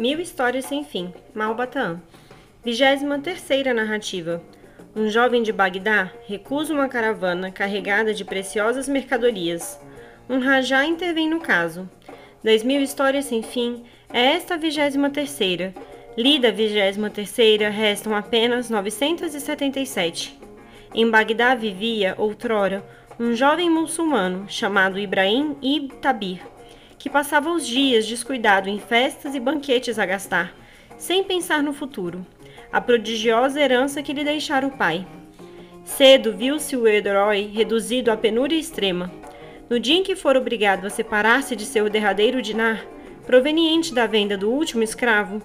[0.00, 1.12] Mil Histórias Sem Fim.
[2.64, 4.42] Vigésima terceira narrativa.
[4.96, 9.78] Um jovem de Bagdá recusa uma caravana carregada de preciosas mercadorias.
[10.26, 11.86] Um rajá intervém no caso.
[12.42, 15.74] Das mil histórias sem fim, é esta a vigésima terceira.
[16.16, 20.34] Lida a vigésima terceira, restam apenas 977.
[20.94, 22.82] Em Bagdá vivia, outrora,
[23.18, 26.40] um jovem muçulmano chamado Ibrahim ibn Tabir,
[27.00, 30.54] que passava os dias descuidado em festas e banquetes a gastar,
[30.98, 32.26] sem pensar no futuro,
[32.70, 35.06] a prodigiosa herança que lhe deixara o pai.
[35.82, 39.10] Cedo viu-se o herói reduzido à penúria extrema.
[39.70, 42.84] No dia em que for obrigado a separar-se de seu derradeiro dinar,
[43.24, 45.40] proveniente da venda do último escravo,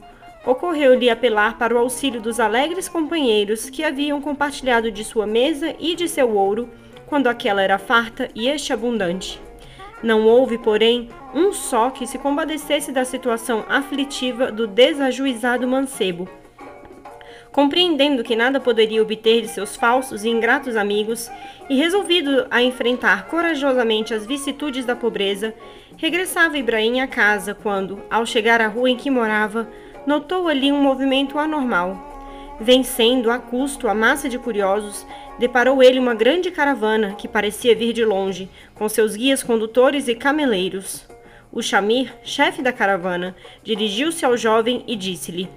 [0.46, 5.96] ocorreu-lhe apelar para o auxílio dos alegres companheiros que haviam compartilhado de sua mesa e
[5.96, 6.70] de seu ouro,
[7.08, 9.45] quando aquela era farta e este abundante.
[10.06, 16.30] Não houve, porém, um só que se compadecesse da situação aflitiva do desajuizado mancebo.
[17.52, 21.28] Compreendendo que nada poderia obter de seus falsos e ingratos amigos,
[21.68, 25.56] e resolvido a enfrentar corajosamente as vicissitudes da pobreza,
[25.98, 29.68] regressava Ibrahim à casa quando, ao chegar à rua em que morava,
[30.06, 32.15] notou ali um movimento anormal.
[32.60, 35.06] Vencendo a custo a massa de curiosos,
[35.38, 40.16] deparou ele uma grande caravana que parecia vir de longe, com seus guias condutores e
[40.16, 41.06] cameleiros.
[41.52, 45.50] O Shamir, chefe da caravana, dirigiu-se ao jovem e disse-lhe: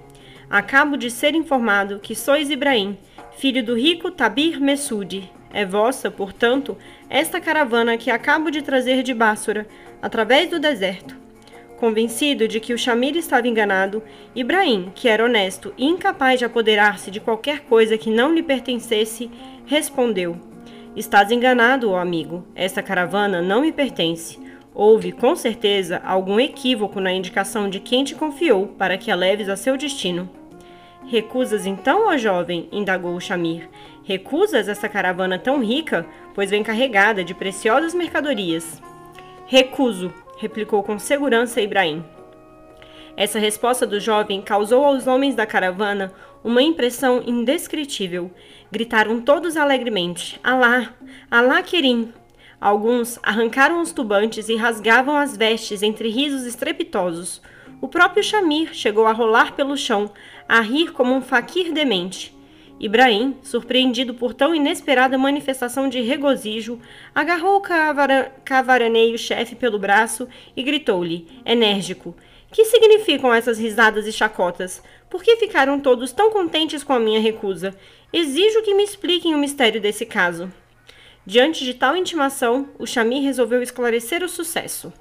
[0.49, 2.97] Acabo de ser informado que sois Ibrahim,
[3.37, 5.31] filho do rico Tabir Mesud.
[5.51, 6.77] É vossa, portanto,
[7.09, 9.67] esta caravana que acabo de trazer de Bássora,
[10.01, 11.15] através do deserto.
[11.79, 14.03] Convencido de que o Shamir estava enganado,
[14.35, 19.31] Ibrahim, que era honesto e incapaz de apoderar-se de qualquer coisa que não lhe pertencesse,
[19.65, 20.35] respondeu:
[20.93, 22.45] Estás enganado, ó amigo.
[22.53, 24.37] Esta caravana não me pertence.
[24.75, 29.47] Houve, com certeza, algum equívoco na indicação de quem te confiou para que a leves
[29.47, 30.29] a seu destino.
[31.07, 32.67] Recusas então, ó jovem?
[32.73, 33.69] indagou o Shamir.
[34.03, 38.81] Recusas essa caravana tão rica, pois vem carregada de preciosas mercadorias.
[39.47, 42.03] Recuso, replicou com segurança Ibrahim.
[43.15, 48.31] Essa resposta do jovem causou aos homens da caravana uma impressão indescritível.
[48.71, 50.93] Gritaram todos alegremente: Alá!
[51.29, 52.13] Alá Kerim!
[52.61, 57.41] Alguns arrancaram os tubantes e rasgavam as vestes entre risos estrepitosos.
[57.81, 60.09] O próprio Shamir chegou a rolar pelo chão,
[60.47, 62.33] a rir como um faquir demente.
[62.79, 66.79] Ibrahim, surpreendido por tão inesperada manifestação de regozijo,
[67.13, 72.15] agarrou o cavara cavaraneio-chefe pelo braço e gritou-lhe, enérgico:
[72.51, 74.81] Que significam essas risadas e chacotas?
[75.09, 77.75] Por que ficaram todos tão contentes com a minha recusa?
[78.13, 80.49] Exijo que me expliquem o mistério desse caso.
[81.25, 84.91] Diante de tal intimação, o Xami resolveu esclarecer o sucesso.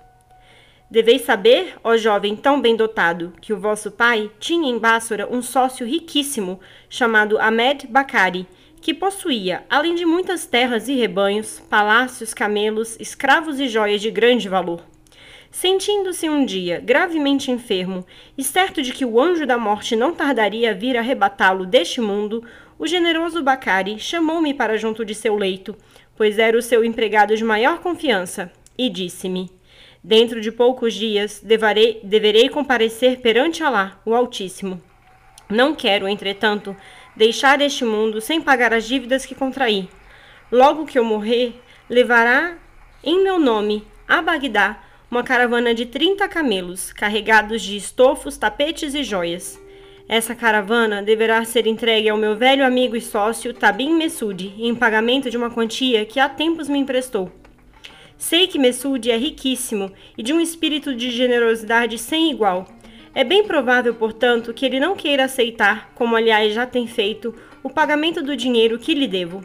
[0.90, 5.42] Deveis saber, ó jovem tão bem dotado, que o vosso pai tinha em Bássora um
[5.42, 8.46] sócio riquíssimo chamado Ahmed Bakari,
[8.80, 14.48] que possuía, além de muitas terras e rebanhos, palácios, camelos, escravos e joias de grande
[14.48, 14.82] valor.
[15.50, 18.06] Sentindo-se um dia gravemente enfermo
[18.36, 22.42] e certo de que o anjo da morte não tardaria a vir arrebatá-lo deste mundo,
[22.78, 25.76] o generoso Bakari chamou-me para junto de seu leito,
[26.16, 29.57] pois era o seu empregado de maior confiança, e disse-me:
[30.02, 34.80] Dentro de poucos dias deverei, deverei comparecer perante Alá, o Altíssimo.
[35.48, 36.76] Não quero, entretanto,
[37.16, 39.88] deixar este mundo sem pagar as dívidas que contraí.
[40.52, 41.60] Logo que eu morrer,
[41.90, 42.56] levará
[43.02, 49.02] em meu nome a Bagdá uma caravana de 30 camelos, carregados de estofos, tapetes e
[49.02, 49.58] joias.
[50.08, 55.30] Essa caravana deverá ser entregue ao meu velho amigo e sócio Tabim Mesud em pagamento
[55.30, 57.30] de uma quantia que há tempos me emprestou.
[58.18, 62.66] Sei que Mesud é riquíssimo e de um espírito de generosidade sem igual.
[63.14, 67.70] É bem provável, portanto, que ele não queira aceitar, como aliás já tem feito, o
[67.70, 69.44] pagamento do dinheiro que lhe devo.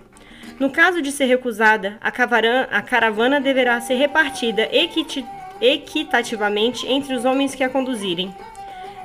[0.60, 4.68] No caso de ser recusada, a, a caravana deverá ser repartida
[5.62, 8.34] equitativamente entre os homens que a conduzirem.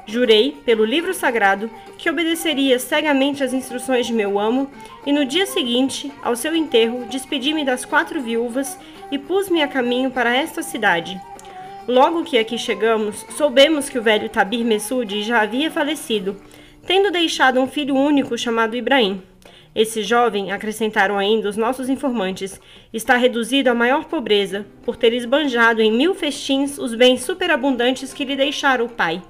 [0.08, 4.70] Jurei, pelo livro sagrado, que obedeceria cegamente às instruções de meu amo,
[5.04, 8.78] e no dia seguinte, ao seu enterro, despedi-me das quatro viúvas
[9.12, 11.20] e pus-me a caminho para esta cidade.
[11.86, 16.36] Logo que aqui chegamos, soubemos que o velho Tabir Mesud já havia falecido,
[16.86, 19.20] tendo deixado um filho único chamado Ibrahim.
[19.74, 22.58] Esse jovem, acrescentaram ainda os nossos informantes,
[22.94, 28.24] está reduzido à maior pobreza, por ter esbanjado em mil festins os bens superabundantes que
[28.24, 29.22] lhe deixara o pai.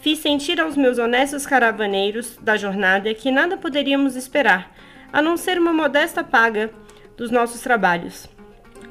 [0.00, 4.72] Fiz sentir aos meus honestos caravaneiros da jornada que nada poderíamos esperar,
[5.12, 6.70] a não ser uma modesta paga
[7.16, 8.28] dos nossos trabalhos,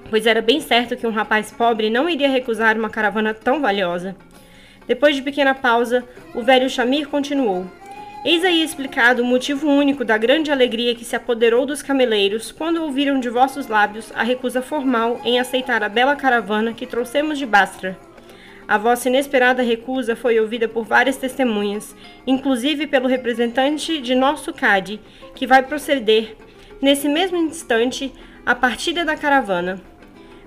[0.10, 4.18] pois era bem certo que um rapaz pobre não iria recusar uma caravana tão valiosa.
[4.86, 6.04] Depois de pequena pausa,
[6.36, 7.66] o velho Shamir continuou.
[8.26, 12.84] Eis aí explicado o motivo único da grande alegria que se apoderou dos cameleiros quando
[12.84, 17.46] ouviram de vossos lábios a recusa formal em aceitar a bela caravana que trouxemos de
[17.46, 18.07] Bastra.
[18.68, 25.00] A vossa inesperada recusa foi ouvida por várias testemunhas, inclusive pelo representante de nosso CAD,
[25.34, 26.36] que vai proceder,
[26.82, 28.12] nesse mesmo instante,
[28.46, 29.82] a partida da caravana.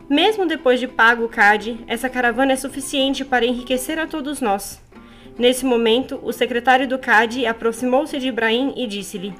[0.06, 4.82] Mesmo depois de pago o CAD, essa caravana é suficiente para enriquecer a todos nós.
[5.38, 9.32] Nesse momento, o secretário do CAD aproximou-se de Ibrahim e disse-lhe: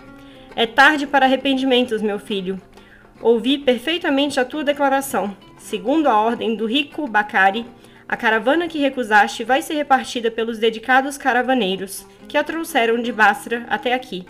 [0.57, 2.59] É tarde para arrependimentos, meu filho.
[3.21, 5.37] Ouvi perfeitamente a tua declaração.
[5.59, 7.67] Segundo a ordem do rico Bacari,
[8.11, 13.65] a caravana que recusaste vai ser repartida pelos dedicados caravaneiros, que a trouxeram de Basra
[13.71, 14.27] até aqui.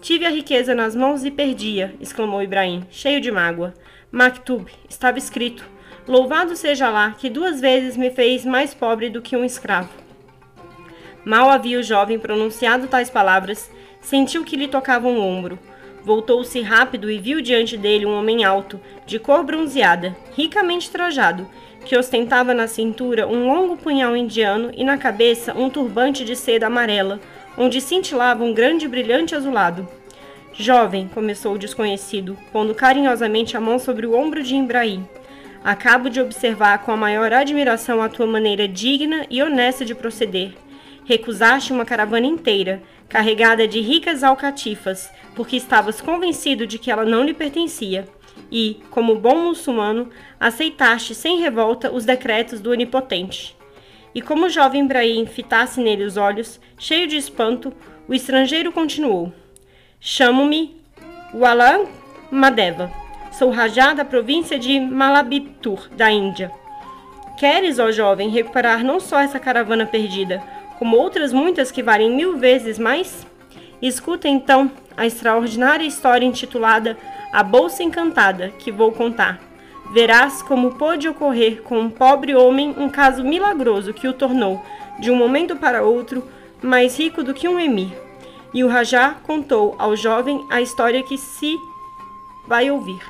[0.00, 3.74] Tive a riqueza nas mãos e perdia, exclamou Ibrahim, cheio de mágoa.
[4.12, 5.68] Maktub, estava escrito:
[6.06, 9.90] Louvado seja lá, que duas vezes me fez mais pobre do que um escravo.
[11.24, 13.68] Mal havia o jovem pronunciado tais palavras,
[14.00, 15.58] sentiu que lhe tocavam o ombro.
[16.04, 21.48] Voltou-se rápido e viu diante dele um homem alto, de cor bronzeada, ricamente trajado,
[21.84, 26.66] que ostentava na cintura um longo punhal indiano e na cabeça um turbante de seda
[26.66, 27.20] amarela,
[27.56, 29.86] onde cintilava um grande brilhante azulado.
[30.54, 35.06] Jovem, começou o desconhecido, pondo carinhosamente a mão sobre o ombro de Ibrahim.
[35.64, 40.52] Acabo de observar com a maior admiração a tua maneira digna e honesta de proceder.
[41.04, 47.24] Recusaste uma caravana inteira, carregada de ricas alcatifas, porque estavas convencido de que ela não
[47.24, 48.06] lhe pertencia
[48.50, 53.56] e, como bom muçulmano, aceitaste sem revolta os decretos do Onipotente.
[54.14, 57.72] E como o jovem Ibrahim fitasse nele os olhos, cheio de espanto,
[58.06, 59.32] o estrangeiro continuou:
[60.00, 60.76] Chamo-me
[61.34, 61.86] Walan
[62.30, 62.92] Madeva.
[63.32, 66.52] Sou Rajá da província de Malabiptur, da Índia.
[67.38, 70.42] Queres, ó jovem, recuperar não só essa caravana perdida,
[70.78, 73.26] como outras muitas que valem mil vezes mais?
[73.82, 76.96] Escuta então a extraordinária história intitulada
[77.32, 79.40] A Bolsa Encantada, que vou contar.
[79.92, 84.64] Verás como pôde ocorrer com um pobre homem um caso milagroso que o tornou,
[85.00, 86.22] de um momento para outro,
[86.62, 87.92] mais rico do que um emir.
[88.54, 91.58] E o Rajá contou ao jovem a história que se
[92.46, 93.02] vai ouvir.